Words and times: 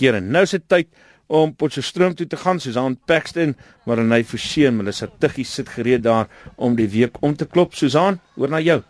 keer 0.00 0.18
en 0.20 0.30
nou 0.34 0.44
dit 0.50 0.68
tyd 0.68 0.88
om 1.26 1.54
Potchefstroom 1.56 2.14
toe 2.14 2.26
te 2.28 2.36
gaan 2.36 2.60
Susan 2.60 2.96
Paxton 3.08 3.54
maar 3.88 4.02
en 4.02 4.12
hy 4.12 4.22
verseën 4.28 4.74
Melissa 4.76 5.08
Tuggie 5.18 5.46
sit 5.48 5.70
gereed 5.76 6.04
daar 6.04 6.28
om 6.56 6.76
die 6.76 6.88
week 6.88 7.20
om 7.24 7.36
te 7.36 7.46
klop. 7.46 7.74
Susan 7.74 8.20
hoor 8.36 8.52
na 8.52 8.60
jou 8.60 8.82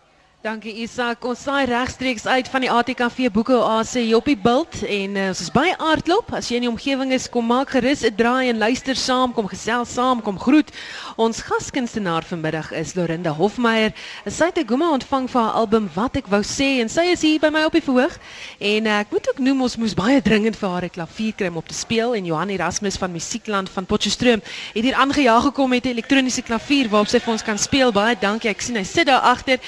Dankie 0.44 0.74
Isak. 0.84 1.24
Ons 1.24 1.40
saai 1.46 1.64
regstreeks 1.64 2.26
uit 2.28 2.48
van 2.52 2.60
die 2.60 2.68
ATKV 2.68 3.30
Boeke 3.32 3.54
Oase 3.56 4.02
hier 4.02 4.18
op 4.18 4.26
die 4.28 4.36
bult 4.36 4.74
en 4.84 5.14
uh, 5.16 5.28
ons 5.30 5.38
is 5.40 5.48
by 5.48 5.70
Aardklop. 5.72 6.34
As 6.36 6.50
jy 6.50 6.58
in 6.58 6.66
die 6.66 6.68
omgewing 6.68 7.14
is, 7.16 7.30
kom 7.32 7.46
maak 7.48 7.70
gerus 7.72 8.02
'n 8.04 8.12
draai 8.12 8.50
en 8.50 8.60
luister 8.60 8.92
saam, 8.92 9.32
kom 9.32 9.48
gesels 9.48 9.94
saam, 9.96 10.20
kom 10.20 10.36
groet. 10.36 10.68
Ons 11.16 11.40
gaskunstenaar 11.48 12.28
vanmiddag 12.28 12.74
is 12.76 12.92
Lorinda 12.92 13.32
Hofmeyer. 13.32 13.96
Sy 14.28 14.50
het 14.52 14.58
'n 14.60 14.68
Guma 14.68 14.90
ontvang 14.92 15.30
vir 15.30 15.40
haar 15.40 15.56
album 15.62 15.88
Wat 15.94 16.16
ek 16.16 16.28
wou 16.28 16.42
sê 16.42 16.84
en 16.84 16.92
sy 16.92 17.08
is 17.16 17.22
hier 17.22 17.40
by 17.40 17.48
my 17.48 17.64
op 17.64 17.72
die 17.72 17.80
verhoog. 17.80 18.12
En 18.60 18.84
uh, 18.84 19.00
ek 19.00 19.16
moet 19.16 19.28
ook 19.30 19.38
noem 19.38 19.62
ons 19.62 19.76
moes 19.76 19.94
baie 19.94 20.20
dringend 20.20 20.56
vir 20.60 20.68
haar 20.68 20.84
'n 20.84 20.90
klavier 20.90 21.32
kry 21.32 21.48
om 21.48 21.56
op 21.56 21.68
te 21.68 21.74
speel 21.74 22.14
en 22.14 22.24
Johan 22.24 22.50
Erasmus 22.50 23.00
van 23.00 23.12
Musiekland 23.12 23.70
van 23.70 23.86
Potchefstroom 23.86 24.42
het 24.74 24.84
hier 24.84 24.94
aangejaag 24.94 25.42
gekom 25.42 25.70
met 25.70 25.86
'n 25.86 25.96
elektroniese 25.96 26.42
klavier 26.42 26.90
waarop 26.90 27.08
sy 27.08 27.18
vir 27.18 27.32
ons 27.32 27.42
kan 27.42 27.58
speel. 27.58 27.92
Baie 27.92 28.16
dankie. 28.20 28.50
Ek 28.50 28.60
sien 28.60 28.76
hy 28.76 28.84
sit 28.84 29.06
daar 29.06 29.24
agter. 29.24 29.58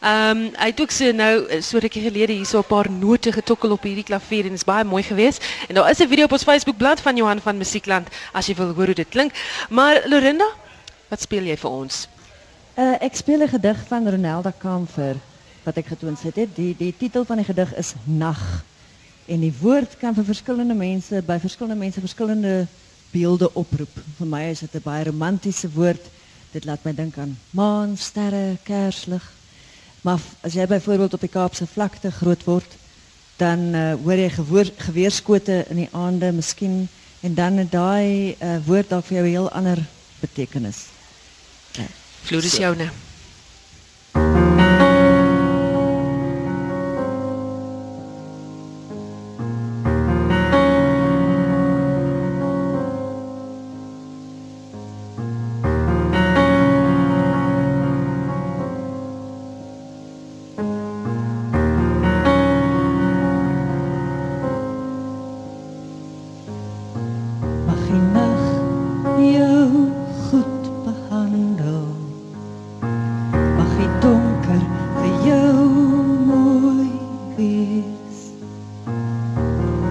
Uh, 0.00 0.19
Ehm 0.20 0.36
um, 0.36 0.50
hy 0.58 0.66
het 0.68 0.80
ook 0.80 0.90
so 0.92 1.12
nou 1.16 1.60
so 1.64 1.78
rukkie 1.78 2.02
gelede 2.02 2.32
hier 2.32 2.46
so 2.46 2.58
'n 2.58 2.66
paar 2.68 2.90
note 2.90 3.32
getokkel 3.32 3.70
op 3.70 3.82
hierdie 3.82 4.04
klavier 4.04 4.44
en 4.44 4.52
is 4.52 4.64
baie 4.64 4.84
mooi 4.84 5.02
geweest. 5.02 5.44
En 5.68 5.74
daar 5.74 5.90
is 5.90 5.98
'n 5.98 6.08
video 6.08 6.24
op 6.24 6.32
ons 6.32 6.42
Facebookblad 6.42 7.00
van 7.00 7.16
Johan 7.16 7.40
van 7.40 7.56
Musiekland 7.56 8.08
as 8.32 8.46
jy 8.46 8.54
wil 8.54 8.74
hoor 8.74 8.86
hoe 8.86 8.94
dit 8.94 9.08
klink. 9.08 9.32
Maar 9.68 10.02
Lorinda, 10.08 10.48
wat 11.08 11.20
speel 11.20 11.42
jy 11.42 11.56
vir 11.56 11.70
ons? 11.70 12.08
Uh, 12.74 12.94
speel 13.12 13.42
'n 13.42 13.48
gedig 13.48 13.78
van 13.86 14.08
Ronelda 14.08 14.52
Kamfer 14.58 15.16
wat 15.62 15.76
ek 15.76 15.86
getoon 15.86 16.16
het. 16.22 16.48
Die 16.54 16.74
die 16.76 16.94
titel 16.96 17.24
van 17.24 17.36
die 17.36 17.44
gedig 17.46 17.74
is 17.74 17.94
Nag. 18.04 18.64
En 19.26 19.40
die 19.40 19.54
woord 19.60 19.96
kan 19.96 20.14
vir 20.14 20.24
verskillende 20.24 20.74
mense 20.74 21.22
by 21.22 21.38
verskillende 21.38 21.78
mense 21.78 22.00
verskillende 22.00 22.66
beelde 23.10 23.54
oproep. 23.54 23.94
Vir 24.18 24.26
my 24.26 24.42
is 24.42 24.58
dit 24.58 24.74
'n 24.74 24.82
baie 24.82 25.04
romantiese 25.04 25.70
woord. 25.70 26.04
Dit 26.52 26.64
laat 26.64 26.84
my 26.84 26.94
dink 26.94 27.18
aan 27.18 27.38
maan, 27.50 27.96
sterre, 27.96 28.58
kerslig. 28.62 29.39
Maar 30.02 30.20
as 30.40 30.54
jy 30.56 30.66
byvoorbeeld 30.66 31.14
op 31.14 31.20
die 31.20 31.32
Kaapse 31.32 31.66
vlakte 31.66 32.10
groot 32.10 32.44
word, 32.44 32.76
dan 33.36 33.58
uh, 33.74 33.92
hoor 34.04 34.20
jy 34.20 34.30
gehoor, 34.30 34.70
geweerskote 34.76 35.64
in 35.68 35.76
die 35.84 35.88
aande 35.92 36.32
miskien 36.32 36.88
en 37.20 37.34
dan 37.34 37.60
het 37.60 37.72
daai 37.72 38.36
uh, 38.36 38.56
woord 38.66 38.88
dalk 38.88 39.04
vir 39.08 39.16
jou 39.16 39.26
'n 39.26 39.30
heel 39.30 39.50
ander 39.50 39.78
betekenis. 40.20 40.86
Ja. 41.72 41.86
Floris 42.22 42.52
so. 42.52 42.60
joune. 42.60 42.90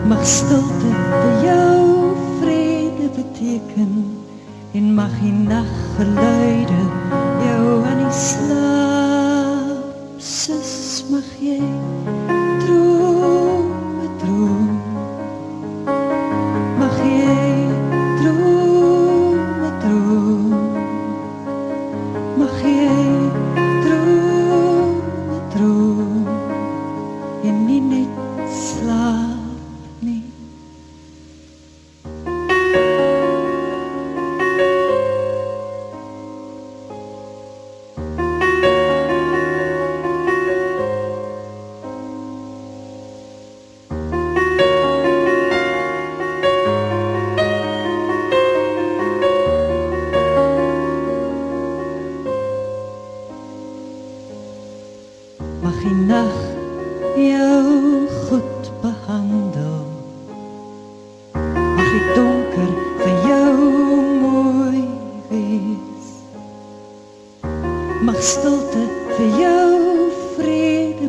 Mag 0.09 0.25
stilte 0.25 0.89
vir 1.21 1.35
jou 1.45 2.15
vrede 2.41 3.09
beteken. 3.15 3.91
En 4.73 4.93
mag 4.93 5.13
die 5.21 5.33
nag 5.33 5.69
geluide 5.97 6.81
jou 7.45 7.85
aan 7.85 8.01
die 8.03 8.13
slaap 8.13 9.89
sis 10.19 11.05
mag 11.09 11.29
jy 11.41 11.61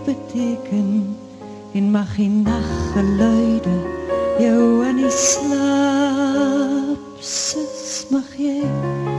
beteken 0.04 1.16
en 1.72 1.90
mag 1.90 2.16
die 2.16 2.28
naggeluide 2.28 3.76
jou 4.38 4.84
aan 4.86 4.96
die 4.96 5.10
slaap 5.10 6.98
sis 7.20 8.06
mag 8.10 8.36
jy 8.38 9.09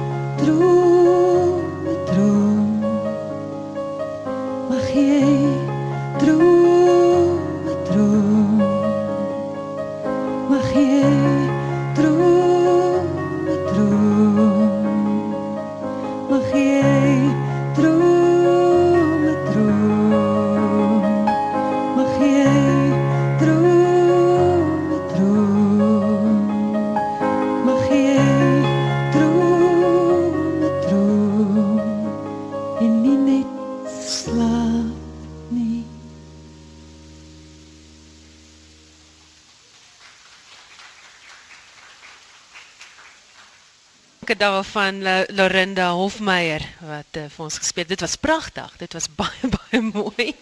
van 44.40 45.02
Lorinda 45.28 45.92
Hofmeyer 45.92 46.62
wat 46.80 47.18
uh, 47.18 47.26
vir 47.30 47.44
ons 47.44 47.58
gespeel 47.58 47.84
het. 47.84 47.90
Dit 47.90 48.02
was 48.02 48.16
pragtig. 48.16 48.78
Dit 48.78 48.94
was 48.94 49.08
baie 49.20 49.50
baie 49.50 49.82
mooi. 49.82 50.34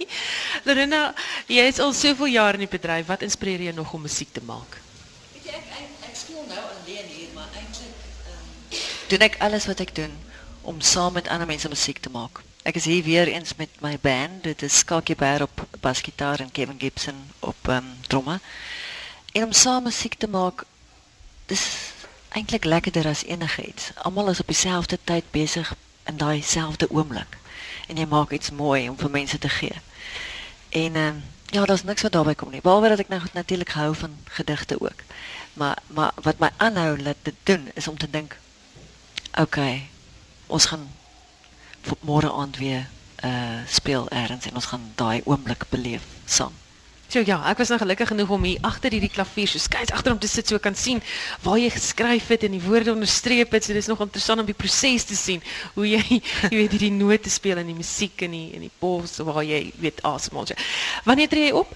Lorinda, 0.64 1.14
jy 1.48 1.66
is 1.68 1.80
al 1.80 1.94
soveel 1.94 2.28
jaar 2.28 2.54
in 2.54 2.60
die 2.60 2.70
bedryf. 2.70 3.08
Wat 3.08 3.22
inspireer 3.22 3.62
jou 3.62 3.76
nog 3.76 3.94
om 3.94 4.02
musiek 4.02 4.32
te 4.32 4.42
maak? 4.46 4.78
Weet 5.34 5.46
jy 5.50 5.56
ek 5.58 5.72
ek, 5.74 5.90
ek 6.10 6.16
speel 6.16 6.46
nou 6.48 6.60
alleen 6.60 7.08
hier, 7.10 7.30
maar 7.34 7.50
eintlik 7.58 7.98
um, 8.30 8.80
doen 9.10 9.26
ek 9.26 9.40
alles 9.40 9.66
wat 9.66 9.80
ek 9.80 9.96
doen 9.96 10.14
om 10.62 10.82
saam 10.82 11.14
met 11.14 11.28
ander 11.28 11.48
mense 11.48 11.70
musiek 11.70 12.00
te 12.00 12.10
maak. 12.14 12.44
Ek 12.64 12.76
is 12.76 12.86
hier 12.86 13.04
weer 13.04 13.28
eens 13.28 13.56
met 13.58 13.70
my 13.82 13.98
band. 14.02 14.44
Dit 14.44 14.62
is 14.62 14.84
Skakie 14.84 15.16
Bear 15.16 15.42
op 15.42 15.66
basgitaar 15.82 16.40
en 16.40 16.52
Kevin 16.52 16.78
Gibson 16.80 17.18
op 17.40 17.68
um, 17.68 17.94
tromme. 18.08 18.40
En 19.34 19.44
om 19.44 19.52
saam 19.52 19.84
musiek 19.84 20.14
te 20.20 20.28
maak, 20.28 20.66
dis 21.50 21.89
eintlik 22.30 22.64
lekkerder 22.64 23.08
as 23.08 23.24
enigiets. 23.24 23.92
Almal 23.96 24.30
is 24.30 24.40
op 24.40 24.48
dieselfde 24.48 25.00
tyd 25.04 25.24
besig 25.32 25.74
in 26.04 26.18
daai 26.18 26.42
selfde 26.42 26.90
oomblik 26.90 27.38
en 27.88 27.98
jy 27.98 28.06
maak 28.06 28.32
iets 28.32 28.52
mooi 28.52 28.90
om 28.90 28.98
vir 28.98 29.10
mense 29.10 29.38
te 29.38 29.50
gee. 29.50 29.82
En 30.70 30.96
ehm 30.96 31.16
uh, 31.16 31.22
ja, 31.50 31.66
daar's 31.66 31.84
niks 31.84 32.02
wat 32.02 32.12
daarbey 32.12 32.36
kom 32.36 32.52
nie. 32.52 32.62
Behalwe 32.62 32.90
dat 32.90 33.00
ek 33.00 33.08
nou 33.10 33.22
natuurlik 33.34 33.72
hou 33.74 33.96
van 33.96 34.18
gedigte 34.24 34.82
ook. 34.82 35.02
Maar 35.54 35.78
maar 35.88 36.12
wat 36.22 36.38
my 36.40 36.50
aanhou 36.58 37.02
laat 37.02 37.18
dit 37.22 37.36
doen 37.44 37.72
is 37.74 37.88
om 37.88 37.98
te 37.98 38.10
dink 38.10 38.38
okay, 39.38 39.90
ons 40.48 40.66
gaan 40.66 40.90
môre 42.00 42.32
aand 42.32 42.58
weer 42.58 42.88
uh 43.24 43.60
speel 43.68 44.08
eers 44.12 44.46
en 44.48 44.56
ons 44.56 44.66
gaan 44.66 44.92
daai 44.96 45.22
oomblik 45.26 45.66
beleef 45.70 46.04
saam. 46.26 46.54
So 47.10 47.24
ja, 47.26 47.40
ek 47.50 47.58
was 47.58 47.72
nou 47.74 47.80
gelukkig 47.82 48.12
genoeg 48.12 48.30
om 48.30 48.44
hier 48.46 48.66
agter 48.68 48.94
hierdie 48.94 49.10
klavier 49.10 49.50
so 49.50 49.58
skuins 49.58 49.90
agter 49.90 50.14
hom 50.14 50.20
te 50.22 50.30
sit 50.30 50.52
so 50.52 50.62
kan 50.62 50.76
sien 50.78 51.00
waar 51.42 51.58
jy 51.58 51.72
geskryf 51.74 52.28
het 52.30 52.44
en 52.46 52.54
die 52.54 52.62
woorde 52.62 52.94
onderstreep 52.94 53.56
het. 53.58 53.66
So 53.66 53.74
dis 53.74 53.90
nog 53.90 54.04
interessant 54.06 54.44
om 54.44 54.46
die 54.46 54.58
proses 54.58 55.08
te 55.10 55.18
sien 55.18 55.42
hoe 55.74 55.88
jy 55.90 56.04
jy 56.06 56.54
weet 56.54 56.76
hierdie 56.78 56.94
note 56.94 57.34
speel 57.34 57.58
in 57.64 57.72
die 57.72 57.78
musiek 57.78 58.22
en 58.28 58.36
die 58.38 58.52
in 58.60 58.68
die 58.68 58.74
pos 58.84 59.18
waar 59.26 59.42
jy 59.42 59.72
weet 59.82 60.04
asemhaal. 60.06 60.52
So. 60.52 60.68
Wanneer 61.10 61.32
tree 61.34 61.50
jy 61.50 61.56
op? 61.64 61.74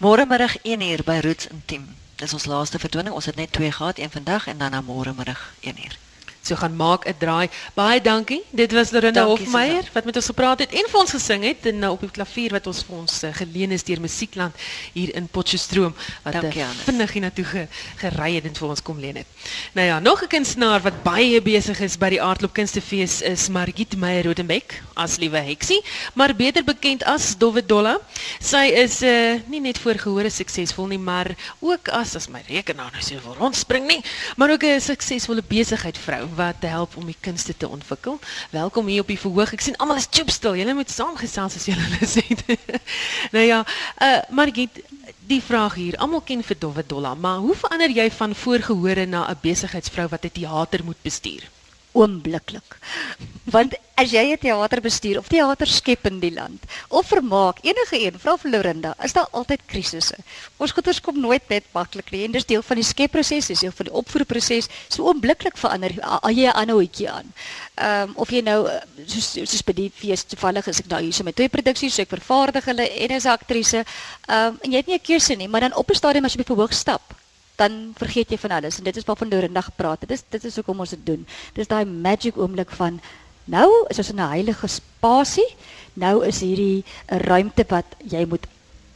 Môre 0.00 0.24
middag 0.26 0.56
1 0.64 0.86
uur 0.88 1.04
by 1.04 1.18
Roots 1.20 1.50
Intiem. 1.52 1.84
Dis 2.16 2.32
ons 2.32 2.48
laaste 2.48 2.80
vertoning. 2.80 3.12
Ons 3.12 3.28
het 3.28 3.36
net 3.36 3.52
twee 3.52 3.72
gehad, 3.72 4.00
een 4.00 4.10
vandag 4.10 4.48
en 4.48 4.58
dan 4.58 4.72
na 4.72 4.80
môre 4.80 5.12
middag 5.12 5.52
1 5.60 5.84
uur. 5.84 6.00
So 6.42 6.56
gaan 6.56 6.76
maak 6.76 7.06
'n 7.06 7.14
draai. 7.18 7.48
Baie 7.74 8.00
dankie. 8.00 8.42
Dit 8.50 8.72
was 8.72 8.90
Lorinda 8.90 9.24
Hofmeyer 9.24 9.88
wat 9.92 10.04
met 10.04 10.16
ons 10.16 10.26
gepraat 10.26 10.58
het 10.58 10.72
en 10.72 10.86
vir 10.90 11.00
ons 11.00 11.10
gesing 11.10 11.44
het 11.44 11.66
en 11.66 11.82
uh, 11.82 11.90
op 11.90 12.00
die 12.00 12.10
klavier 12.10 12.50
wat 12.50 12.66
ons 12.66 12.82
vir 12.82 12.96
ons 12.96 13.22
uh, 13.22 13.30
geleen 13.34 13.70
is 13.70 13.84
deur 13.84 14.00
Musiekland 14.00 14.54
hier 14.92 15.14
in 15.14 15.28
Potchefstroom 15.28 15.94
wat 16.24 16.34
Hannes. 16.34 16.82
vinnig 16.84 17.12
hiernatoe 17.12 17.44
ge, 17.44 17.66
gery 17.96 18.34
het 18.34 18.44
en 18.44 18.54
vir 18.54 18.68
ons 18.68 18.82
kom 18.82 18.98
leen 18.98 19.16
het. 19.16 19.26
Nou 19.72 19.86
ja, 19.86 19.98
nog 20.00 20.22
'n 20.22 20.26
kunstenaar 20.26 20.82
wat 20.82 21.02
baie 21.02 21.40
besig 21.42 21.80
is 21.80 21.96
by 21.96 22.08
die 22.08 22.22
Aardklop 22.22 22.52
Kunstefees 22.52 23.22
is 23.22 23.48
Margit 23.48 23.96
Meyer 23.96 24.24
Rodenbeck, 24.24 24.82
as 24.94 25.16
liewe 25.16 25.38
heksie, 25.38 25.80
maar 26.14 26.34
beter 26.34 26.64
bekend 26.64 27.04
as 27.04 27.38
Dowwe 27.38 27.66
Dolla. 27.66 28.00
Sy 28.40 28.66
is 28.66 29.02
uh, 29.02 29.38
nie 29.46 29.60
net 29.60 29.78
voor 29.78 29.94
gehore 29.94 30.30
suksesvol 30.30 30.86
nie, 30.86 30.98
maar 30.98 31.30
ook 31.60 31.88
as 31.88 32.16
as 32.16 32.28
my 32.28 32.42
rekenaar 32.48 32.90
nou 32.92 33.02
so 33.02 33.14
wil 33.24 33.36
rondspring 33.38 33.86
nie, 33.86 34.02
maar 34.36 34.50
ook 34.50 34.64
'n 34.64 34.80
suksesvolle 34.80 35.42
besigheidsvrou 35.46 36.31
wat 36.34 36.64
help 36.66 36.96
om 36.96 37.06
die 37.06 37.16
kunste 37.20 37.56
te 37.56 37.68
ontwikkel. 37.68 38.18
Welkom 38.50 38.86
hier 38.86 39.00
op 39.00 39.06
die 39.12 39.18
verhoog. 39.18 39.52
Ek 39.52 39.64
sien 39.64 39.76
almal 39.76 40.00
is 40.00 40.08
choopstil. 40.10 40.56
Julle 40.56 40.74
moet 40.74 40.90
saamgesels 40.90 41.56
as 41.56 41.66
julle 41.70 41.88
lus 41.96 42.14
het. 42.14 42.44
nou 43.34 43.44
ja, 43.44 43.62
uh 44.02 44.20
Margit, 44.30 44.82
die 45.26 45.42
vraag 45.42 45.74
hier. 45.74 45.96
Almal 45.96 46.24
ken 46.26 46.42
vir 46.42 46.58
Dowwe 46.58 46.84
Dolla, 46.86 47.14
maar 47.14 47.42
hoe 47.44 47.56
verander 47.56 47.90
jy 47.90 48.10
van 48.10 48.34
voorgehore 48.34 49.06
na 49.06 49.26
'n 49.30 49.38
besigheidsvrou 49.42 50.08
wat 50.08 50.24
'n 50.24 50.32
teater 50.40 50.84
moet 50.84 51.02
bestuur? 51.02 51.48
Oombliklik. 51.92 52.78
Want 53.44 53.74
as 53.98 54.10
jy 54.10 54.32
'n 54.32 54.38
teater 54.38 54.80
bestuur 54.80 55.18
of 55.18 55.28
teater 55.28 55.66
skep 55.66 56.06
in 56.06 56.20
die 56.20 56.32
land 56.32 56.62
of 56.88 57.06
vermaak 57.06 57.58
enige 57.62 57.98
een, 57.98 58.18
vra 58.18 58.36
vir 58.36 58.50
Lorinda, 58.50 58.94
is 59.02 59.12
daar 59.12 59.28
altyd 59.32 59.60
krisisse. 59.66 60.16
Ons 60.56 60.72
goeters 60.72 61.00
kom 61.00 61.20
nooit 61.20 61.48
net 61.48 61.64
maklik 61.72 62.10
nie 62.10 62.24
en 62.24 62.32
dis 62.32 62.44
deel 62.46 62.62
van 62.62 62.76
die 62.76 62.84
skepproses, 62.84 63.46
dis 63.46 63.60
deel 63.60 63.72
van 63.72 63.86
die 63.86 63.94
opvoerproses. 63.94 64.68
So 64.88 65.04
oombliklik 65.04 65.56
verander 65.56 65.90
jy- 65.90 66.46
'n 66.48 66.54
ander 66.54 66.74
hoetjie 66.74 67.10
aan. 67.10 67.32
Ehm 67.74 68.08
um, 68.08 68.12
of 68.16 68.30
jy 68.30 68.40
nou 68.40 68.68
eh, 68.68 68.80
soos 69.06 69.32
soos 69.32 69.62
by 69.62 69.72
die 69.72 69.92
fees 69.94 70.24
toevallig 70.24 70.66
is 70.66 70.80
ek 70.80 70.88
nou 70.88 71.00
hier 71.00 71.12
so 71.12 71.24
met 71.24 71.36
twee 71.36 71.48
produksies, 71.48 71.94
so 71.94 72.02
ek 72.02 72.08
vervaardig 72.08 72.64
hulle 72.64 72.88
en 72.88 73.10
as 73.10 73.24
'n 73.24 73.28
aktrise. 73.28 73.84
Ehm 74.28 74.46
um, 74.48 74.58
en 74.62 74.70
jy 74.70 74.76
het 74.76 74.86
nie 74.86 74.94
'n 74.96 75.00
keuse 75.02 75.34
nie, 75.34 75.48
maar 75.48 75.60
dan 75.60 75.74
op 75.74 75.90
'n 75.90 75.94
stadium 75.94 76.24
as 76.24 76.32
jy 76.32 76.38
by 76.38 76.44
verhoog 76.54 76.72
stap, 76.72 77.14
dan 77.62 77.92
vergeet 77.98 78.32
jy 78.32 78.38
van 78.42 78.56
alles 78.58 78.78
en 78.78 78.86
dit 78.88 78.96
is 78.96 79.06
waarvan 79.06 79.30
Lorinda 79.30 79.62
gepraat 79.64 80.02
het. 80.02 80.08
Dit 80.08 80.18
is 80.18 80.24
dit 80.34 80.48
is 80.50 80.56
hoekom 80.58 80.82
ons 80.84 80.94
dit 80.94 81.04
doen. 81.06 81.26
Dis 81.58 81.70
daai 81.70 81.84
magic 81.84 82.38
oomblik 82.40 82.72
van 82.78 82.98
nou 83.44 83.68
is 83.90 84.00
ons 84.02 84.10
in 84.14 84.20
'n 84.20 84.32
heilige 84.34 84.68
spasie. 84.68 85.50
Nou 85.94 86.24
is 86.26 86.40
hierdie 86.40 86.84
'n 87.10 87.22
ruimte 87.28 87.64
wat 87.68 87.86
jy 87.98 88.24
moet 88.26 88.46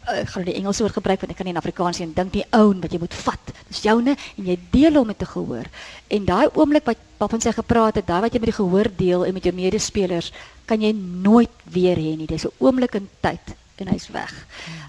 ek 0.07 0.29
gaan 0.29 0.45
die 0.47 0.55
Engelse 0.55 0.83
woord 0.83 0.95
gebruik 0.95 1.21
want 1.21 1.31
ek 1.33 1.37
kan 1.37 1.47
nie 1.47 1.55
in 1.55 1.63
Afrikaans 1.63 1.99
nie. 1.99 2.15
Dink 2.15 2.33
die 2.33 2.47
ouen 2.51 2.81
wat 2.81 2.93
jy 2.93 2.99
moet 2.99 3.15
vat. 3.15 3.53
Dis 3.69 3.83
joune 3.83 4.17
en 4.39 4.45
jy 4.45 4.59
deel 4.71 4.95
hom 4.95 5.07
met 5.07 5.23
'n 5.23 5.27
gehoor. 5.27 5.67
En 6.09 6.25
daai 6.25 6.47
oomblik 6.55 6.85
wat 6.85 6.99
waarvan 7.19 7.41
sy 7.41 7.53
gepraat 7.53 7.95
het, 7.95 8.07
daai 8.07 8.21
wat 8.21 8.33
jy 8.33 8.41
met 8.41 8.51
die 8.55 8.63
gehoor 8.63 8.89
deel 8.97 9.25
en 9.25 9.35
met 9.35 9.45
jou 9.45 9.55
medespelers, 9.55 10.33
kan 10.67 10.81
jy 10.81 10.93
nooit 10.93 11.51
weer 11.65 11.97
hê 11.97 12.17
nie. 12.17 12.27
Dis 12.27 12.45
'n 12.45 12.53
oomblik 12.59 12.95
in 12.95 13.09
tyd 13.21 13.57
en 13.81 13.89
hy's 13.93 14.09
weg. 14.09 14.33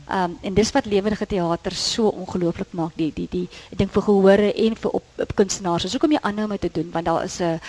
Um 0.10 0.38
en 0.42 0.54
dis 0.54 0.72
wat 0.72 0.86
lewendige 0.86 1.26
teater 1.26 1.76
so 1.76 2.08
ongelooflik 2.08 2.72
maak 2.72 2.96
die 2.96 3.12
die 3.14 3.28
die 3.32 3.48
ek 3.72 3.78
dink 3.78 3.92
vir 3.92 4.02
gehore 4.08 4.54
en 4.54 4.76
vir 4.76 4.92
op, 4.92 5.04
op 5.18 5.36
kunstenaars. 5.36 5.84
Dis 5.84 5.92
hoekom 5.98 6.12
jy 6.12 6.22
aanhou 6.22 6.48
dit 6.56 6.62
te 6.62 6.72
doen 6.82 6.92
want 6.92 7.06
daar 7.06 7.24
is 7.24 7.40
'n 7.42 7.60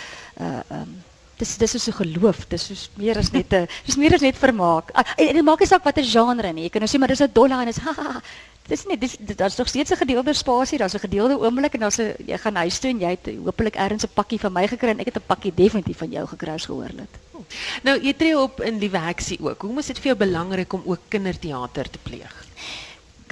uh 0.40 0.62
um 0.70 1.02
dis 1.38 1.56
dis 1.56 1.74
is 1.74 1.82
so 1.84 1.92
geloof. 1.92 2.46
Dis 2.48 2.66
soos 2.66 2.90
meer 2.96 3.18
as 3.18 3.30
net 3.32 3.52
'n 3.52 3.66
dis 3.86 3.96
meer 3.96 4.14
as 4.14 4.20
net 4.20 4.36
vermaak. 4.36 4.90
Ah, 4.94 5.04
En, 5.16 5.28
en 5.28 5.34
dit 5.34 5.44
maak 5.44 5.60
nie 5.60 5.66
saak 5.66 5.84
watter 5.84 6.04
genre 6.04 6.52
nie. 6.52 6.62
Jy 6.64 6.70
kan 6.70 6.80
nou 6.82 6.90
sê 6.90 6.98
maar 6.98 7.08
dis 7.08 7.20
'n 7.22 7.30
dolla 7.32 7.60
en 7.60 7.66
dis 7.66 7.78
ha, 7.86 7.92
ha, 7.96 8.12
ha. 8.12 8.22
Dis 8.68 8.84
nie 8.86 8.98
dis 9.00 9.16
daar's 9.36 9.56
nog 9.56 9.68
steeds 9.68 9.90
'n 9.90 9.96
gedeelde 9.96 10.34
spasie, 10.34 10.78
daar's 10.78 10.94
'n 10.94 11.06
gedeelde 11.06 11.38
oomblik 11.38 11.74
en 11.74 11.80
daar's 11.80 11.98
'n 11.98 12.14
jy 12.26 12.38
gaan 12.38 12.56
huis 12.56 12.78
toe 12.78 12.90
en 12.90 13.00
jy 13.00 13.10
het 13.10 13.26
hopelik 13.44 13.76
ergens 13.76 14.04
'n 14.04 14.14
pakkie 14.14 14.40
van 14.40 14.52
my 14.52 14.66
gekry 14.68 14.88
en 14.88 15.00
ek 15.00 15.06
het 15.06 15.16
'n 15.16 15.26
pakkie 15.26 15.54
definitief 15.54 15.98
van 15.98 16.10
jou 16.10 16.26
gekry 16.26 16.50
as 16.50 16.66
gehoor 16.66 16.92
het. 16.96 17.14
Nou, 17.82 18.02
jy 18.02 18.12
tree 18.12 18.38
op 18.38 18.60
in 18.60 18.78
Liewe 18.78 18.98
Heksie 18.98 19.38
ook. 19.40 19.62
Hoekom 19.62 19.78
is 19.78 19.86
dit 19.86 19.98
vir 19.98 20.06
jou 20.06 20.16
belangrik 20.16 20.72
om 20.72 20.82
ook 20.84 21.00
kinderteater 21.08 21.90
te 21.90 21.98
pleeg? 22.02 22.46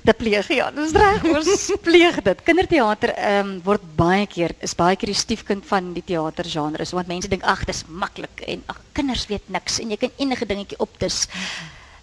te 0.06 0.14
pleeg. 0.14 0.48
Ja, 0.54 0.70
dis 0.70 0.94
reg. 0.94 1.24
Ons 1.34 1.70
pleeg 1.86 2.20
dit. 2.22 2.42
Kinderteater 2.46 3.12
ehm 3.14 3.48
um, 3.48 3.54
word 3.66 3.84
baie 3.98 4.26
keer 4.30 4.54
is 4.64 4.76
baie 4.78 4.96
keer 4.96 5.10
die 5.12 5.18
stiefkind 5.18 5.66
van 5.66 5.92
die 5.96 6.04
teatergenre. 6.06 6.86
So 6.86 7.00
want 7.00 7.10
mense 7.10 7.30
dink 7.32 7.42
ag, 7.42 7.64
dis 7.68 7.82
maklik 7.88 8.44
en 8.46 8.62
ag 8.72 8.80
kinders 8.96 9.26
weet 9.30 9.50
niks 9.52 9.80
en 9.82 9.90
jy 9.90 9.98
kan 10.04 10.14
enige 10.22 10.46
dingetjie 10.46 10.78
optis. 10.82 11.24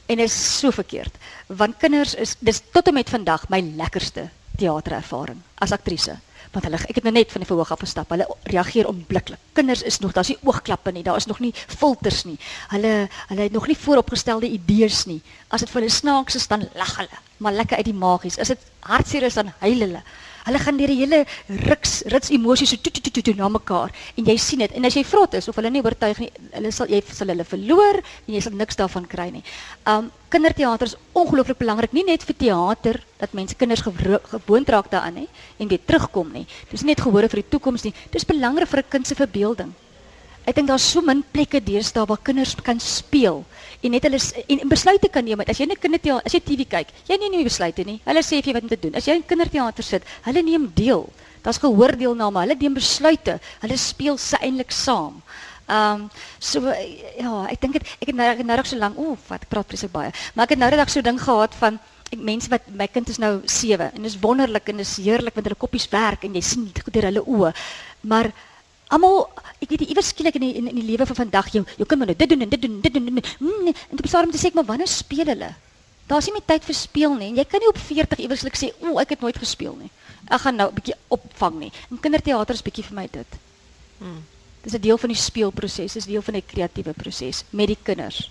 En 0.05 0.19
is 0.19 0.57
so 0.59 0.71
verkeerd. 0.71 1.15
Want 1.47 1.77
kinders 1.77 2.13
is 2.15 2.35
dis 2.39 2.61
tot 2.71 2.87
en 2.87 2.93
met 2.93 3.09
vandag 3.09 3.47
my 3.49 3.61
lekkerste 3.75 4.29
teaterervaring 4.57 5.39
as 5.63 5.71
aktrise. 5.71 6.17
Want 6.53 6.67
hulle 6.67 6.77
ek 6.85 6.99
het 6.99 7.05
nou 7.07 7.13
net 7.15 7.31
van 7.33 7.41
die 7.41 7.49
verhoog 7.49 7.71
af 7.73 7.81
gestap. 7.81 8.11
Hulle 8.13 8.27
reageer 8.51 8.87
onmiddellik. 8.87 9.39
Kinders 9.57 9.81
is 9.81 9.99
nog, 10.03 10.11
daar's 10.13 10.29
nie 10.29 10.37
oogklappe 10.43 10.91
nie, 10.93 11.03
daar 11.03 11.17
is 11.17 11.25
nog 11.29 11.39
nie 11.41 11.53
filters 11.55 12.23
nie. 12.27 12.37
Hulle 12.73 13.07
hulle 13.31 13.47
het 13.47 13.55
nog 13.55 13.67
nie 13.67 13.77
vooropgestelde 13.79 14.51
idees 14.51 15.05
nie. 15.09 15.21
As 15.47 15.63
dit 15.63 15.71
vir 15.71 15.81
hulle 15.81 15.93
snaaks 15.93 16.37
is, 16.37 16.47
dan 16.51 16.67
lag 16.77 16.93
hulle, 16.99 17.23
maar 17.37 17.57
lekker 17.57 17.79
uit 17.79 17.89
die 17.89 17.97
magies. 17.97 18.37
As 18.37 18.53
dit 18.53 18.69
hartseer 18.85 19.25
is, 19.29 19.39
dan 19.39 19.53
huil 19.63 19.87
hulle. 19.87 20.03
Hulle 20.43 20.59
gaan 20.59 20.77
deur 20.77 20.87
die 20.91 20.97
hele 20.99 21.25
riks 21.69 22.01
rits 22.11 22.29
emosies 22.35 22.69
so 22.73 22.77
toe 22.77 22.91
toe 22.91 23.01
toe 23.03 23.11
toe, 23.11 23.23
toe 23.23 23.35
na 23.35 23.47
mekaar 23.49 23.91
en 24.17 24.25
jy 24.25 24.37
sien 24.37 24.59
dit. 24.59 24.71
En 24.75 24.85
as 24.85 24.95
jy 24.95 25.03
vrot 25.07 25.33
is 25.33 25.47
of 25.47 25.55
hulle 25.55 25.69
nie 25.71 25.81
oortuig 25.83 26.19
nie, 26.19 26.31
hulle 26.51 26.71
sal 26.71 26.87
jy 26.87 27.01
sal 27.11 27.27
hulle 27.27 27.45
verloor 27.47 28.01
en 28.01 28.33
jy 28.35 28.41
sal 28.41 28.53
niks 28.59 28.75
daarvan 28.75 29.07
kry 29.07 29.29
nie. 29.31 29.43
Um 29.87 30.11
kinderteater 30.33 30.87
is 30.89 30.95
ongelooflik 31.13 31.59
belangrik, 31.59 31.93
nie 31.93 32.03
net 32.07 32.23
vir 32.25 32.35
teater 32.35 32.99
dat 33.19 33.33
mense 33.37 33.55
kinders 33.55 33.83
gewro- 33.85 34.23
gewoond 34.31 34.69
raak 34.69 34.89
daaraan 34.89 35.13
nie 35.13 35.27
en 35.59 35.67
weer 35.67 35.79
terugkom 35.85 36.31
nie. 36.33 36.47
Dis 36.71 36.81
nie 36.81 36.95
net 36.95 37.01
gehore 37.05 37.29
vir 37.29 37.43
die 37.43 37.49
toekoms 37.49 37.83
nie. 37.85 37.93
Dis 38.11 38.25
belangrik 38.25 38.67
vir 38.67 38.79
'n 38.79 38.89
kind 38.89 39.07
se 39.07 39.15
verbeelding. 39.15 39.73
Ek 40.43 40.57
dink 40.57 40.67
daar's 40.67 40.83
so 40.83 41.01
min 41.01 41.23
plekke 41.33 41.61
deesdae 41.63 42.03
waar 42.07 42.19
kinders 42.19 42.55
kan 42.59 42.79
speel 42.83 43.43
en 43.83 43.93
net 43.95 44.03
hulle 44.07 44.19
en, 44.19 44.59
en 44.63 44.71
besluite 44.71 45.09
kan 45.11 45.23
neem. 45.25 45.43
As 45.47 45.59
jy 45.59 45.67
net 45.67 45.79
kinderteater, 45.83 46.23
as 46.27 46.35
jy 46.35 46.41
TV 46.43 46.65
kyk, 46.71 46.91
jy 47.07 47.17
neem 47.19 47.37
nie 47.37 47.47
besluite 47.47 47.85
nie. 47.87 47.99
Hulle 48.07 48.23
sê 48.23 48.39
vir 48.39 48.51
jou 48.51 48.57
wat 48.57 48.67
om 48.67 48.71
te 48.71 48.79
doen. 48.79 48.97
As 48.99 49.07
jy 49.07 49.17
in 49.19 49.25
kinderteater 49.27 49.87
sit, 49.87 50.07
hulle 50.27 50.43
neem 50.43 50.69
deel. 50.75 51.07
Daar's 51.43 51.59
gehoordeelname, 51.63 52.45
hulle 52.45 52.59
neem 52.59 52.77
besluite. 52.77 53.39
Hulle 53.63 53.79
speel 53.79 54.19
se 54.19 54.39
eintlik 54.39 54.71
saam. 54.75 55.19
Ehm 55.63 56.05
um, 56.05 56.07
so 56.43 56.59
ja, 56.67 57.33
ek 57.47 57.61
dink 57.63 57.77
dit 57.79 57.91
ek 58.03 58.11
het 58.11 58.15
nou 58.19 58.47
nou 58.47 58.63
so 58.67 58.79
lank, 58.79 58.99
ooh, 58.99 59.17
wat 59.29 59.45
ek 59.45 59.51
praat 59.51 59.67
presies 59.67 59.91
baie. 59.91 60.11
Maar 60.35 60.47
ek 60.47 60.55
het 60.55 60.59
nou 60.59 60.71
net 60.71 60.91
so 60.91 61.03
ding 61.03 61.19
gehad 61.19 61.55
van 61.59 61.79
ek 62.11 62.19
mense 62.19 62.51
wat 62.51 62.67
my 62.67 62.87
kind 62.91 63.09
is 63.09 63.19
nou 63.19 63.39
7 63.47 63.93
en 63.95 64.03
dis 64.03 64.19
wonderlik 64.21 64.67
en 64.69 64.83
dis 64.83 64.97
heerlik 65.01 65.35
met 65.35 65.47
hulle 65.47 65.59
koppies 65.59 65.87
werk 65.89 66.27
en 66.27 66.35
jy 66.35 66.43
sien 66.43 66.67
dit 66.67 66.91
deur 66.93 67.07
hulle 67.09 67.23
oë. 67.23 67.53
Maar 68.11 68.31
almal 68.93 69.29
ek 69.63 69.69
weet 69.69 69.85
iewers 69.87 70.11
skielik 70.13 70.35
in 70.39 70.45
die 70.45 70.53
in, 70.59 70.67
in 70.71 70.79
die 70.79 70.87
lewe 70.91 71.05
van 71.09 71.15
vandag 71.23 71.51
jou 71.55 71.63
jou 71.77 71.85
kind 71.87 71.99
moet 71.99 72.13
nou 72.13 72.17
dit 72.17 72.29
doen 72.29 72.41
en 72.45 72.49
dit 72.49 72.61
doen 72.61 72.73
en 72.77 72.81
dit 72.81 72.93
doen 72.93 73.07
en. 73.07 73.23
Mm, 73.39 73.67
en 73.67 73.97
op 73.97 74.05
'n 74.05 74.11
stadium 74.13 74.31
te 74.31 74.41
sê 74.41 74.47
ek 74.51 74.57
maar 74.59 74.69
wanneer 74.71 74.87
speel 74.87 75.25
hulle? 75.25 75.53
Daar's 76.07 76.25
nie 76.27 76.33
meer 76.35 76.45
tyd 76.45 76.65
vir 76.67 76.75
speel 76.75 77.13
nie. 77.15 77.29
En 77.29 77.35
jy 77.35 77.45
kan 77.45 77.59
nie 77.59 77.69
op 77.69 77.77
40 77.77 78.19
iewerslik 78.19 78.57
sê, 78.59 78.73
"O, 78.81 78.99
ek 78.99 79.09
het 79.09 79.21
nooit 79.21 79.37
gespeel 79.37 79.75
nie." 79.79 79.89
Ek 80.29 80.41
gaan 80.41 80.55
nou 80.55 80.69
'n 80.69 80.75
bietjie 80.75 80.95
opvang 81.07 81.59
nie. 81.59 81.71
En 81.89 81.99
kinderteater 81.99 82.55
is 82.55 82.61
bietjie 82.61 82.83
vir 82.83 82.95
my 82.95 83.07
dit. 83.11 83.27
Hmm. 83.97 84.23
Dis 84.61 84.73
'n 84.73 84.81
deel 84.81 84.97
van 84.97 85.09
die 85.09 85.17
speelproses, 85.17 85.93
dis 85.93 86.05
deel 86.05 86.21
van 86.21 86.33
die 86.33 86.43
kreatiewe 86.45 86.93
proses 86.93 87.43
met 87.49 87.67
die 87.67 87.77
kinders. 87.83 88.29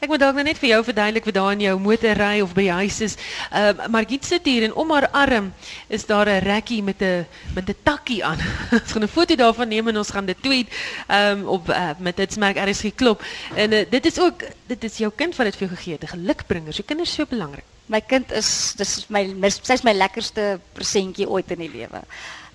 Ek 0.00 0.08
moet 0.08 0.20
dalk 0.20 0.34
nou 0.34 0.44
net 0.44 0.58
vir 0.58 0.68
jou 0.68 0.80
verduidelik 0.84 1.24
wat 1.24 1.34
daar 1.34 1.52
in 1.52 1.60
jou 1.60 1.74
motorry 1.78 2.40
of 2.44 2.54
by 2.54 2.66
huis 2.80 3.00
is. 3.00 3.16
Ehm 3.50 3.80
uh, 3.80 3.88
Margit 3.92 4.24
sit 4.24 4.46
hier 4.46 4.62
en 4.66 4.74
om 4.74 4.90
haar 4.90 5.08
arm 5.10 5.52
is 5.88 6.06
daar 6.06 6.28
'n 6.28 6.42
rekkie 6.44 6.82
met 6.82 7.02
'n 7.02 7.26
met 7.54 7.68
'n 7.68 7.76
takkie 7.82 8.24
aan. 8.24 8.38
ons 8.82 8.92
gaan 8.92 9.02
'n 9.02 9.08
foto 9.08 9.34
daarvan 9.34 9.68
neem 9.68 9.88
en 9.88 9.96
ons 9.96 10.10
gaan 10.10 10.26
dit 10.26 10.42
tweet 10.42 10.68
ehm 11.08 11.38
um, 11.38 11.46
op 11.46 11.68
uh, 11.68 11.90
met 11.98 12.16
dit 12.16 12.32
smerk 12.32 12.56
RSG 12.56 12.94
klop. 12.94 13.22
En 13.54 13.72
uh, 13.72 13.84
dit 13.90 14.06
is 14.06 14.20
ook 14.20 14.42
dit 14.66 14.84
is 14.84 14.96
jou 14.96 15.12
kind 15.16 15.36
wat 15.36 15.46
dit 15.46 15.56
vir 15.56 15.66
jou 15.66 15.76
gegee 15.76 15.92
het, 15.92 16.02
'n 16.02 16.16
gelukbringer. 16.16 16.72
So 16.72 16.82
kinders 16.86 17.08
is 17.08 17.14
so 17.14 17.26
belangrik. 17.26 17.64
My 17.86 18.00
kind 18.00 18.32
is 18.32 18.72
dis 18.76 19.06
my 19.08 19.50
sy's 19.62 19.82
my 19.82 19.92
lekkerste 19.92 20.60
presentjie 20.72 21.28
ooit 21.28 21.50
in 21.50 21.58
die 21.58 21.70
lewe. 21.70 22.00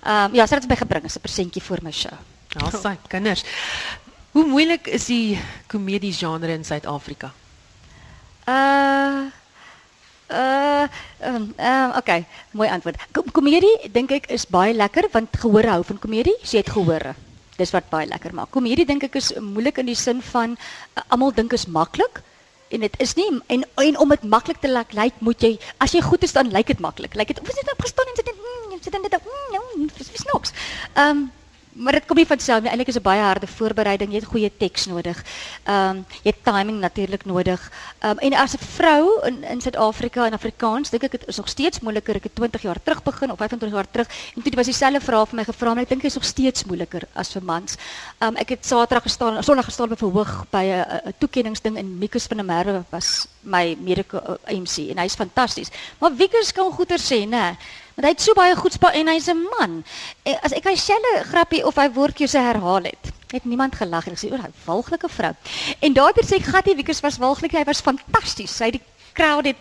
Ehm 0.02 0.24
um, 0.24 0.34
ja, 0.34 0.46
sy 0.46 0.54
het 0.54 0.62
dit 0.62 0.70
my 0.70 0.76
gebring 0.76 1.04
as 1.04 1.16
'n 1.16 1.20
presentjie 1.20 1.62
vir 1.62 1.78
my 1.82 1.92
show. 1.92 2.16
Daar 2.48 2.72
sê 2.72 2.96
kinders. 3.08 3.44
Hoe 4.38 4.46
moeilik 4.46 4.86
is 4.94 5.08
die 5.10 5.34
komedie 5.66 6.12
genre 6.14 6.52
in 6.54 6.62
Suid-Afrika? 6.62 7.32
Uh 8.46 9.26
uh 10.30 10.84
um, 11.26 11.48
uh 11.58 11.96
okay, 11.98 12.22
mooi 12.54 12.68
antwoord. 12.70 13.00
Kom 13.10 13.32
komedie 13.34 13.90
dink 13.90 14.12
ek 14.14 14.28
is 14.30 14.44
baie 14.46 14.76
lekker 14.76 15.08
want 15.10 15.34
gehore 15.42 15.72
hou 15.72 15.82
van 15.88 15.98
komedie. 15.98 16.36
Sy 16.46 16.60
het 16.60 16.70
gehore. 16.70 17.16
Dis 17.58 17.74
wat 17.74 17.90
baie 17.90 18.06
lekker 18.06 18.30
maak. 18.30 18.52
Komedie 18.54 18.86
dink 18.86 19.08
ek 19.08 19.18
is 19.18 19.32
moeilik 19.42 19.80
in 19.82 19.90
die 19.90 19.98
sin 19.98 20.22
van 20.28 20.54
uh, 20.54 21.02
almal 21.08 21.34
dink 21.34 21.56
is 21.58 21.66
maklik 21.66 22.22
en 22.70 22.86
dit 22.86 23.00
is 23.02 23.16
nie 23.18 23.26
en 23.56 23.66
en 23.88 23.98
om 24.04 24.14
dit 24.14 24.28
maklik 24.36 24.62
te 24.62 24.70
laat 24.70 24.94
lyk 24.94 25.18
moet 25.18 25.42
jy 25.42 25.56
as 25.82 25.96
jy 25.98 26.04
goed 26.06 26.22
is 26.22 26.36
dan 26.38 26.54
lyk 26.54 26.70
dit 26.70 26.84
maklik. 26.84 27.18
Lyk 27.18 27.34
dit 27.34 27.42
of 27.42 27.50
is 27.50 27.58
dit 27.58 27.66
nou 27.66 27.74
gestaan 27.82 28.14
en 28.14 28.22
sit 28.22 28.30
dit 28.30 28.38
mm, 28.38 28.78
sit 28.86 28.94
dit 28.94 29.18
mm, 29.18 29.50
nou 29.58 29.90
dis 29.98 30.14
snaaks. 30.22 30.54
Ehm 30.94 31.10
um, 31.24 31.26
maar 31.72 31.92
dit 31.92 32.06
kom 32.06 32.16
nie 32.16 32.26
van 32.26 32.40
self 32.40 32.62
nie. 32.62 32.70
Eintlik 32.70 32.88
is 32.88 32.96
'n 32.96 33.02
baie 33.02 33.20
harde 33.20 33.46
voorbereiding. 33.46 34.10
Jy 34.10 34.18
het 34.18 34.28
goeie 34.28 34.50
teks 34.56 34.86
nodig. 34.86 35.24
Ehm 35.64 35.96
um, 35.96 36.06
jy 36.22 36.30
het 36.34 36.44
timing 36.44 36.80
natuurlik 36.80 37.24
nodig. 37.24 37.72
Ehm 37.98 38.10
um, 38.10 38.18
en 38.18 38.34
as 38.34 38.54
'n 38.54 38.64
vrou 38.76 39.26
in 39.26 39.44
in 39.44 39.60
Suid-Afrika 39.60 40.26
en 40.26 40.32
Afrikaans, 40.32 40.90
dink 40.90 41.02
ek 41.02 41.10
dit 41.10 41.26
is 41.26 41.36
nog 41.36 41.48
steeds 41.48 41.80
moeiliker. 41.80 42.16
Ek 42.16 42.22
het 42.22 42.34
20 42.34 42.62
jaar 42.62 42.82
terug 42.82 43.02
begin 43.02 43.30
of 43.30 43.36
25 43.36 43.72
jaar 43.78 43.90
terug 43.90 44.08
en 44.36 44.42
toe 44.42 44.54
was 44.54 44.66
dieselfde 44.66 45.00
vraag 45.00 45.28
vir 45.28 45.36
my 45.36 45.44
gevra, 45.44 45.74
maar 45.74 45.82
ek 45.82 45.88
dink 45.88 46.02
dit 46.02 46.10
is 46.10 46.16
nog 46.16 46.24
steeds 46.24 46.64
moeiliker 46.64 47.02
as 47.14 47.32
vir 47.32 47.42
mans. 47.42 47.76
Ehm 48.18 48.28
um, 48.28 48.36
ek 48.36 48.48
het 48.48 48.66
Saterdag 48.66 49.02
gestaan, 49.02 49.42
Sondag 49.42 49.64
gestaan 49.64 49.92
op 49.92 49.98
verhoog 49.98 50.46
by 50.50 50.64
'n 50.64 51.14
toekenningsding 51.18 51.76
en 51.76 51.98
Mikus 51.98 52.26
van 52.26 52.36
der 52.36 52.46
Merwe 52.46 52.84
was 52.90 53.26
my 53.40 53.76
mede 53.80 54.04
MC 54.46 54.90
en 54.90 54.98
hy's 54.98 55.14
fantasties. 55.14 55.70
Maar 55.98 56.16
Wikus 56.16 56.52
kan 56.52 56.72
goeie 56.72 56.98
sê, 56.98 57.28
né? 57.28 57.56
Want 57.98 58.06
hy 58.06 58.14
het 58.14 58.22
so 58.22 58.34
baie 58.38 58.54
goedspa 58.54 58.92
en 58.94 59.08
hy's 59.10 59.26
'n 59.26 59.40
man. 59.58 59.72
En 60.22 60.36
as 60.46 60.52
ek 60.54 60.68
hy 60.70 60.76
selle 60.78 61.24
grappie 61.26 61.66
of 61.66 61.74
hy 61.74 61.90
woordjie 61.90 62.28
se 62.28 62.38
herhaal 62.38 62.86
het, 62.86 63.10
het 63.32 63.44
niemand 63.44 63.74
gelag 63.74 64.06
en 64.06 64.14
gesê 64.14 64.30
oor 64.30 64.38
hy 64.38 64.50
walglike 64.64 65.08
vrou. 65.08 65.32
En 65.80 65.92
daardeur 65.92 66.24
sê 66.24 66.38
Gattie 66.38 66.74
Wiekers 66.74 67.00
was 67.00 67.18
walglik, 67.18 67.52
hy 67.52 67.64
was 67.64 67.80
fantasties. 67.80 68.56
Sy 68.56 68.64
het 68.64 68.78
die 68.78 68.82
crowd 69.12 69.44
het 69.44 69.56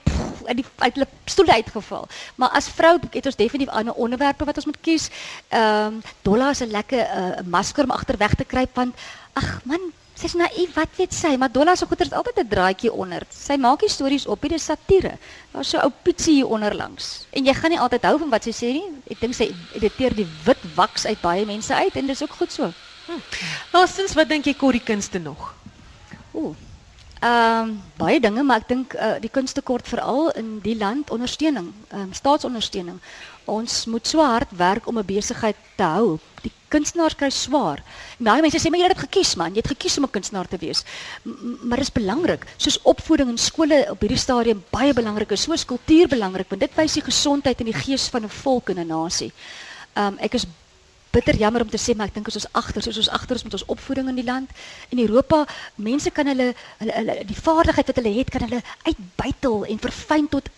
uit 0.46 0.56
die 0.56 0.66
uit 0.78 0.94
hulle 0.94 1.08
stoel 1.26 1.48
uitgeval. 1.48 2.08
Maar 2.36 2.50
as 2.50 2.70
vrou 2.70 3.00
het 3.12 3.26
ons 3.26 3.36
definitief 3.36 3.74
ander 3.74 3.94
onderwerpe 3.94 4.46
wat 4.46 4.56
ons 4.56 4.66
moet 4.66 4.82
kies. 4.82 5.10
Ehm 5.48 5.98
um, 5.98 6.02
Dolla 6.22 6.50
is 6.50 6.62
'n 6.62 6.70
lekker 6.70 7.00
uh, 7.00 7.42
masker 7.46 7.84
om 7.84 7.92
agterweg 7.92 8.34
te 8.36 8.46
kruip 8.46 8.76
want 8.76 8.96
ag 9.34 9.62
man, 9.64 9.82
Sy's 10.18 10.34
naïef, 10.34 10.74
wat 10.74 10.96
weet 10.98 11.14
sy? 11.14 11.36
Maar 11.38 11.52
Dolla 11.54 11.76
se 11.78 11.86
goeie 11.86 12.06
is 12.06 12.12
altyd 12.12 12.40
'n 12.42 12.48
draaitjie 12.50 12.92
onder. 12.92 13.22
Sy 13.30 13.56
maak 13.56 13.82
nie 13.82 13.90
stories 13.90 14.26
op 14.26 14.42
nie, 14.42 14.50
dis 14.50 14.66
satire. 14.66 15.18
Daar's 15.54 15.70
so 15.70 15.78
ou 15.78 15.92
Pietsie 16.04 16.34
hier 16.34 16.48
onder 16.48 16.76
langs. 16.76 17.28
En 17.30 17.46
jy 17.46 17.54
gaan 17.54 17.70
nie 17.70 17.80
altyd 17.80 18.04
hou 18.04 18.18
van 18.18 18.30
wat 18.30 18.44
sy 18.44 18.52
sê 18.52 18.74
nie. 18.74 18.90
Ek 19.10 19.20
dink 19.20 19.34
sy 19.36 19.54
editeer 19.74 20.16
die 20.16 20.28
wit 20.46 20.64
waks 20.76 21.06
uit 21.06 21.22
baie 21.22 21.46
mense 21.46 21.76
uit 21.76 21.96
en 21.96 22.08
dis 22.08 22.24
ook 22.24 22.32
goed 22.32 22.52
so. 22.52 22.74
Hm. 23.06 23.22
Laastens, 23.74 24.14
wat 24.14 24.30
dink 24.30 24.46
jy 24.46 24.54
kort 24.54 24.74
die 24.74 24.84
kunste 24.84 25.20
nog? 25.20 25.54
Ooh. 26.34 26.56
Ehm 27.22 27.70
um, 27.70 27.84
baie 27.98 28.20
dinge, 28.20 28.44
maar 28.44 28.62
ek 28.62 28.68
dink 28.68 28.94
uh, 28.94 29.16
die 29.22 29.32
kunste 29.34 29.62
kort 29.62 29.88
veral 29.88 30.30
in 30.38 30.60
die 30.62 30.78
land 30.78 31.10
ondersteuning, 31.10 31.72
ehm 31.90 32.02
um, 32.02 32.14
staatsondersteuning. 32.14 33.00
Ons 33.46 33.86
moet 33.86 34.08
so 34.08 34.22
hard 34.22 34.52
werk 34.58 34.88
om 34.88 34.98
'n 34.98 35.06
besigheid 35.06 35.56
te 35.76 35.84
hou. 35.84 36.20
Die 36.42 36.52
kunstenaars 36.74 37.16
kry 37.16 37.30
swaar. 37.30 37.84
Baie 38.20 38.42
mense 38.42 38.60
sê 38.60 38.70
maar 38.70 38.80
jy 38.80 38.90
het 38.90 38.96
dit 38.96 39.06
gekies 39.06 39.36
man, 39.40 39.54
jy 39.56 39.64
het 39.64 39.72
gekies 39.72 39.98
om 39.98 40.06
'n 40.06 40.12
kunstenaar 40.12 40.48
te 40.48 40.58
wees. 40.58 40.84
M 41.24 41.58
maar 41.68 41.78
dit 41.78 41.88
is 41.88 41.94
belangrik, 41.94 42.46
soos 42.58 42.82
opvoeding 42.84 43.30
in 43.30 43.38
skole 43.38 43.88
op 43.90 44.00
hierdie 44.02 44.18
stadium 44.18 44.64
baie 44.70 44.94
belangrik 44.94 45.32
is, 45.32 45.42
soos 45.42 45.66
kultuur 45.66 46.08
belangrik 46.08 46.50
want 46.50 46.62
dit 46.62 46.76
wys 46.76 46.94
die 46.94 47.04
gesondheid 47.04 47.60
en 47.60 47.66
die 47.66 47.82
gees 47.86 48.08
van 48.10 48.24
'n 48.24 48.30
volk 48.30 48.70
en 48.70 48.80
'n 48.80 48.88
nasie. 48.88 49.32
Um, 49.96 50.18
ek 50.20 50.34
is 50.34 50.46
bitter 51.12 51.36
jammer 51.36 51.62
om 51.62 51.70
te 51.70 51.80
sê 51.82 51.96
maar 51.96 52.08
ek 52.08 52.14
dink 52.14 52.30
ons 52.30 52.36
is 52.36 52.52
agter, 52.54 52.82
soos 52.82 52.98
ons 52.98 53.10
agter 53.10 53.36
is 53.36 53.44
met 53.44 53.54
ons 53.54 53.66
opvoeding 53.66 54.10
in 54.10 54.16
die 54.16 54.28
land. 54.28 54.50
In 54.90 55.00
Europa, 55.00 55.46
mense 55.76 56.12
kan 56.12 56.28
hulle 56.28 56.54
hulle, 56.80 56.94
hulle 57.00 57.26
die 57.26 57.42
vaardigheid 57.42 57.88
wat 57.88 58.00
hulle 58.02 58.14
het 58.20 58.30
kan 58.30 58.46
hulle 58.46 58.62
uitbuitel 58.84 59.66
en 59.66 59.80
verfyn 59.80 60.28
tot 60.28 60.50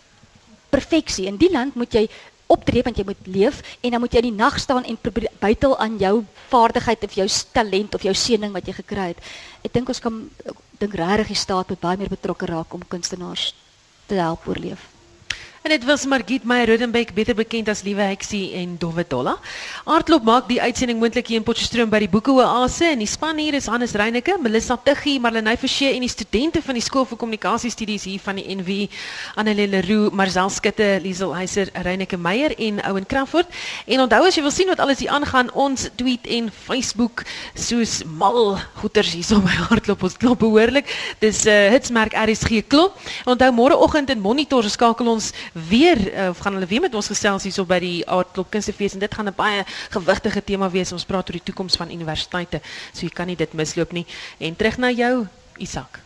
perfeksie. 0.70 1.28
In 1.28 1.40
die 1.42 1.52
land 1.52 1.76
moet 1.80 1.94
jy 1.94 2.06
optree 2.50 2.84
want 2.86 2.98
jy 2.98 3.06
moet 3.06 3.30
leef 3.30 3.62
en 3.86 3.94
dan 3.94 4.02
moet 4.02 4.14
jy 4.14 4.24
in 4.24 4.30
die 4.32 4.40
nag 4.42 4.58
staan 4.60 4.84
en 4.84 4.98
probeer 4.98 5.30
buitel 5.42 5.78
aan 5.78 5.98
jou 6.02 6.14
vaardigheid 6.50 7.04
of 7.06 7.18
jou 7.18 7.28
talent 7.54 7.96
of 7.96 8.06
jou 8.06 8.14
seëning 8.14 8.54
wat 8.56 8.68
jy 8.68 8.74
gekry 8.82 9.12
het. 9.14 9.26
Ek 9.64 9.74
dink 9.74 9.90
ons 9.90 10.02
kan 10.02 10.22
dink 10.82 10.96
regtig 10.98 11.36
die 11.36 11.42
staat 11.44 11.70
moet 11.70 11.84
baie 11.84 12.00
meer 12.00 12.10
betrokke 12.10 12.50
raak 12.50 12.74
om 12.74 12.86
kunstenaars 12.88 13.52
te 14.10 14.18
help 14.18 14.48
oorleef. 14.50 14.88
En 15.62 15.70
dit 15.70 15.84
was 15.84 16.06
Margit 16.06 16.44
Meyer 16.44 16.70
Rodenbeck, 16.70 17.10
beter 17.14 17.36
bekend 17.36 17.68
as 17.68 17.82
Liewe 17.84 18.02
Heksie 18.08 18.54
en 18.56 18.78
Dowwe 18.80 19.04
Dolla. 19.08 19.34
Aardklop 19.84 20.24
maak 20.24 20.46
die 20.48 20.62
uitsending 20.62 21.02
moontlik 21.02 21.28
hier 21.28 21.42
in 21.42 21.44
Potchefstroom 21.44 21.90
by 21.92 22.00
die 22.00 22.08
Boeke 22.08 22.32
Oase 22.32 22.86
en 22.94 23.02
die 23.04 23.08
span 23.12 23.36
hier 23.36 23.58
is 23.58 23.68
Hannes 23.68 23.92
Reyneke, 24.00 24.38
Melissa 24.40 24.78
Tuggie, 24.80 25.18
Marlenae 25.20 25.60
Forsie 25.60 25.90
en 25.92 26.06
die 26.06 26.12
studente 26.12 26.62
van 26.64 26.80
die 26.80 26.84
Skool 26.86 27.04
vir 27.10 27.20
Kommunikasiestudies 27.20 28.06
hier 28.08 28.24
van 28.24 28.40
die 28.40 28.46
NW, 28.56 28.78
Annelie 29.36 29.66
Leroux, 29.68 30.16
Marcel 30.16 30.48
Skutte, 30.56 30.88
Liesel 31.04 31.36
Heiser, 31.36 31.74
Reyneke 31.84 32.16
Meyer 32.16 32.56
en 32.56 32.80
Owen 32.88 33.10
Crawford. 33.12 33.52
En 33.84 34.06
onthou 34.06 34.22
as 34.30 34.40
jy 34.40 34.46
wil 34.48 34.56
sien 34.56 34.72
wat 34.72 34.80
alles 34.80 35.04
hier 35.04 35.12
aangaan, 35.12 35.52
ons 35.60 35.90
tweet 36.00 36.32
en 36.40 36.48
Facebook 36.56 37.26
soos 37.52 37.98
mal 38.08 38.56
goeters 38.80 39.12
hier 39.12 39.28
so 39.28 39.44
by 39.44 39.60
Aardklop 39.68 40.08
ons 40.08 40.16
klop 40.24 40.40
behoorlik. 40.40 40.88
Dis 41.20 41.44
'n 41.44 41.52
uh, 41.52 41.60
eh, 41.68 41.76
hitsmerk 41.76 42.16
RSG 42.16 42.64
klop. 42.72 42.96
Onthou 43.28 43.52
môreoggend 43.52 44.16
in 44.16 44.24
Monitor 44.24 44.64
skakel 44.64 45.12
ons 45.20 45.34
weer 45.54 45.98
uh, 46.14 46.30
gaan 46.36 46.54
hulle 46.54 46.66
weer 46.66 46.82
met 46.82 46.96
ons 46.96 47.08
gesels 47.08 47.44
hierso 47.44 47.66
by 47.66 47.80
die 47.80 48.08
Aardklop 48.08 48.50
Kunstefees 48.52 48.94
en 48.94 49.00
dit 49.00 49.14
gaan 49.14 49.28
'n 49.28 49.36
baie 49.36 49.64
gewigtige 49.90 50.44
tema 50.44 50.70
wees. 50.70 50.92
Ons 50.92 51.06
praat 51.06 51.28
oor 51.28 51.38
die 51.38 51.44
toekoms 51.44 51.76
van 51.76 51.92
universiteite. 51.92 52.62
So 52.94 53.06
jy 53.06 53.14
kan 53.14 53.28
nie 53.28 53.36
dit 53.36 53.54
misloop 53.54 53.92
nie. 53.92 54.06
En 54.38 54.56
terug 54.56 54.78
na 54.78 54.92
jou, 54.92 55.28
Isak. 55.58 56.00